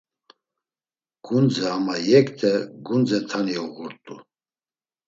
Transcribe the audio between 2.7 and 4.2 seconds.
gundze t̆ani uğurt̆u.